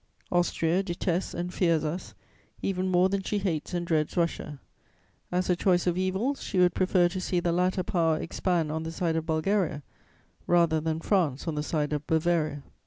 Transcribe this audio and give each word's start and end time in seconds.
Austria 0.31 0.81
detests 0.81 1.31
and 1.35 1.53
fears 1.53 1.83
us, 1.83 2.15
even 2.63 2.87
more 2.89 3.07
than 3.07 3.21
she 3.21 3.37
hates 3.37 3.75
and 3.75 3.85
dreads 3.85 4.17
Russia; 4.17 4.59
as 5.31 5.47
a 5.47 5.55
choice 5.55 5.85
of 5.85 5.95
evils, 5.95 6.41
she 6.41 6.57
would 6.57 6.73
prefer 6.73 7.07
to 7.07 7.21
see 7.21 7.39
the 7.39 7.51
latter 7.51 7.83
Power 7.83 8.17
expand 8.17 8.71
on 8.71 8.81
the 8.81 8.91
side 8.91 9.15
of 9.15 9.27
Bulgaria 9.27 9.83
rather 10.47 10.81
than 10.81 11.01
France 11.01 11.47
on 11.47 11.53
the 11.53 11.61
side 11.61 11.93
of 11.93 12.07
Bavaria. 12.07 12.63